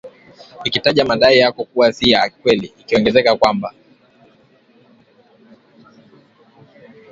ikitaja 0.63 1.05
madai 1.05 1.39
hayo 1.39 1.53
kuwa 1.53 1.93
si 1.93 2.09
ya 2.09 2.29
kweli 2.29 2.73
ikiongezea 2.79 3.35
kwamba 3.37 3.73